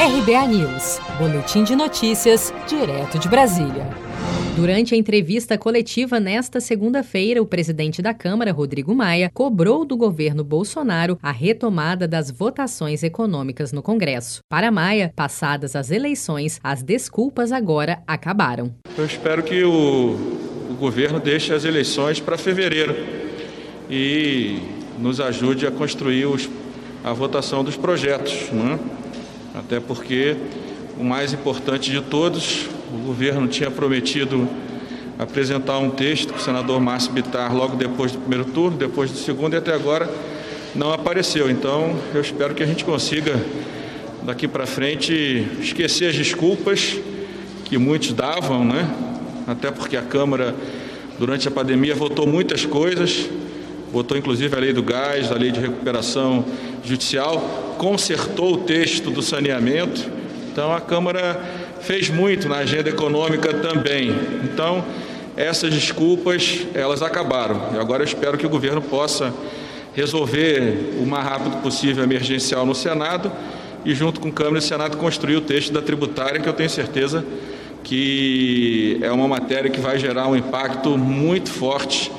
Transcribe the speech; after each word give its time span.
RBA 0.00 0.46
News, 0.46 1.00
Boletim 1.18 1.64
de 1.64 1.74
Notícias, 1.74 2.54
direto 2.68 3.18
de 3.18 3.28
Brasília. 3.28 3.84
Durante 4.54 4.94
a 4.94 4.96
entrevista 4.96 5.58
coletiva 5.58 6.20
nesta 6.20 6.60
segunda-feira, 6.60 7.42
o 7.42 7.46
presidente 7.46 8.00
da 8.00 8.14
Câmara, 8.14 8.52
Rodrigo 8.52 8.94
Maia, 8.94 9.28
cobrou 9.34 9.84
do 9.84 9.96
governo 9.96 10.44
Bolsonaro 10.44 11.18
a 11.20 11.32
retomada 11.32 12.06
das 12.06 12.30
votações 12.30 13.02
econômicas 13.02 13.72
no 13.72 13.82
Congresso. 13.82 14.38
Para 14.48 14.70
Maia, 14.70 15.12
passadas 15.16 15.74
as 15.74 15.90
eleições, 15.90 16.60
as 16.62 16.80
desculpas 16.80 17.50
agora 17.50 18.00
acabaram. 18.06 18.72
Eu 18.96 19.04
espero 19.04 19.42
que 19.42 19.64
o, 19.64 20.10
o 20.70 20.76
governo 20.78 21.18
deixe 21.18 21.52
as 21.52 21.64
eleições 21.64 22.20
para 22.20 22.38
fevereiro 22.38 22.94
e 23.90 24.60
nos 24.96 25.20
ajude 25.20 25.66
a 25.66 25.72
construir 25.72 26.26
os, 26.26 26.48
a 27.02 27.12
votação 27.12 27.64
dos 27.64 27.76
projetos. 27.76 28.48
Não 28.52 28.74
é? 28.74 28.97
Até 29.58 29.80
porque 29.80 30.36
o 30.96 31.02
mais 31.02 31.32
importante 31.32 31.90
de 31.90 32.00
todos, 32.00 32.66
o 32.94 32.98
governo 32.98 33.48
tinha 33.48 33.68
prometido 33.68 34.48
apresentar 35.18 35.78
um 35.78 35.90
texto 35.90 36.32
com 36.32 36.38
o 36.38 36.40
senador 36.40 36.80
Márcio 36.80 37.10
Bitar 37.10 37.52
logo 37.52 37.74
depois 37.74 38.12
do 38.12 38.18
primeiro 38.18 38.44
turno, 38.44 38.76
depois 38.76 39.10
do 39.10 39.18
segundo 39.18 39.54
e 39.54 39.56
até 39.56 39.74
agora 39.74 40.08
não 40.76 40.92
apareceu. 40.92 41.50
Então, 41.50 41.98
eu 42.14 42.20
espero 42.20 42.54
que 42.54 42.62
a 42.62 42.66
gente 42.66 42.84
consiga 42.84 43.34
daqui 44.22 44.46
para 44.46 44.64
frente 44.64 45.12
esquecer 45.60 46.10
as 46.10 46.14
desculpas 46.14 46.96
que 47.64 47.76
muitos 47.76 48.12
davam, 48.12 48.64
né? 48.64 48.88
Até 49.44 49.72
porque 49.72 49.96
a 49.96 50.02
Câmara 50.02 50.54
durante 51.18 51.48
a 51.48 51.50
pandemia 51.50 51.96
votou 51.96 52.28
muitas 52.28 52.64
coisas, 52.64 53.28
votou 53.92 54.16
inclusive 54.16 54.54
a 54.54 54.60
lei 54.60 54.72
do 54.72 54.84
gás, 54.84 55.32
a 55.32 55.34
lei 55.34 55.50
de 55.50 55.58
recuperação 55.58 56.44
judicial, 56.84 57.67
consertou 57.78 58.54
o 58.54 58.58
texto 58.58 59.10
do 59.10 59.22
saneamento. 59.22 60.10
Então 60.50 60.74
a 60.74 60.80
Câmara 60.80 61.40
fez 61.80 62.10
muito 62.10 62.48
na 62.48 62.56
agenda 62.56 62.90
econômica 62.90 63.54
também. 63.54 64.14
Então 64.44 64.84
essas 65.36 65.72
desculpas 65.72 66.66
elas 66.74 67.00
acabaram. 67.00 67.70
E 67.74 67.78
agora 67.78 68.02
eu 68.02 68.06
espero 68.06 68.36
que 68.36 68.44
o 68.44 68.50
governo 68.50 68.82
possa 68.82 69.32
resolver 69.94 70.96
o 71.00 71.06
mais 71.06 71.24
rápido 71.24 71.62
possível 71.62 72.02
a 72.02 72.04
emergencial 72.04 72.66
no 72.66 72.74
Senado 72.74 73.32
e 73.84 73.94
junto 73.94 74.20
com 74.20 74.30
Câmara 74.30 74.58
e 74.58 74.62
Senado 74.62 74.96
construir 74.96 75.36
o 75.36 75.40
texto 75.40 75.72
da 75.72 75.80
tributária 75.80 76.40
que 76.40 76.48
eu 76.48 76.52
tenho 76.52 76.68
certeza 76.68 77.24
que 77.84 78.98
é 79.00 79.10
uma 79.10 79.26
matéria 79.26 79.70
que 79.70 79.80
vai 79.80 79.98
gerar 79.98 80.26
um 80.28 80.36
impacto 80.36 80.98
muito 80.98 81.50
forte 81.50 82.10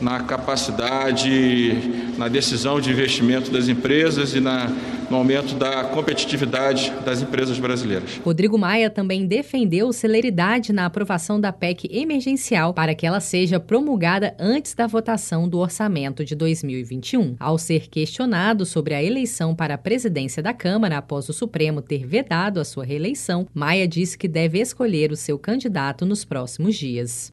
na 0.00 0.20
capacidade, 0.20 1.72
na 2.16 2.28
decisão 2.28 2.80
de 2.80 2.90
investimento 2.90 3.50
das 3.50 3.68
empresas 3.68 4.34
e 4.34 4.40
na, 4.40 4.70
no 5.10 5.16
aumento 5.16 5.54
da 5.54 5.84
competitividade 5.84 6.92
das 7.04 7.22
empresas 7.22 7.58
brasileiras. 7.58 8.20
Rodrigo 8.24 8.58
Maia 8.58 8.90
também 8.90 9.26
defendeu 9.26 9.92
celeridade 9.92 10.72
na 10.72 10.86
aprovação 10.86 11.40
da 11.40 11.52
PEC 11.52 11.88
emergencial 11.90 12.72
para 12.72 12.94
que 12.94 13.06
ela 13.06 13.20
seja 13.20 13.58
promulgada 13.58 14.34
antes 14.38 14.74
da 14.74 14.86
votação 14.86 15.48
do 15.48 15.58
orçamento 15.58 16.24
de 16.24 16.34
2021. 16.34 17.36
Ao 17.40 17.58
ser 17.58 17.88
questionado 17.88 18.64
sobre 18.64 18.94
a 18.94 19.02
eleição 19.02 19.54
para 19.54 19.74
a 19.74 19.78
presidência 19.78 20.42
da 20.42 20.52
Câmara 20.52 20.98
após 20.98 21.28
o 21.28 21.32
Supremo 21.32 21.82
ter 21.82 22.06
vedado 22.06 22.60
a 22.60 22.64
sua 22.64 22.84
reeleição, 22.84 23.46
Maia 23.54 23.88
disse 23.88 24.16
que 24.16 24.28
deve 24.28 24.60
escolher 24.60 25.10
o 25.10 25.16
seu 25.16 25.38
candidato 25.38 26.04
nos 26.04 26.24
próximos 26.24 26.76
dias. 26.76 27.32